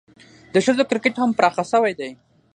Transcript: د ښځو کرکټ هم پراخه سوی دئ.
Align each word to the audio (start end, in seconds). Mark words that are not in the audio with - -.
د 0.53 0.55
ښځو 0.65 0.83
کرکټ 0.89 1.15
هم 1.19 1.29
پراخه 1.37 1.63
سوی 1.71 1.93
دئ. 1.99 2.11